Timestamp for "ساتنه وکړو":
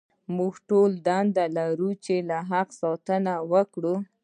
2.81-3.95